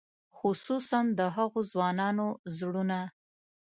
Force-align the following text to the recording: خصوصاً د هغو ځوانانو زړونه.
خصوصاً 0.37 0.99
د 1.17 1.19
هغو 1.35 1.61
ځوانانو 1.71 2.27
زړونه. 2.57 2.99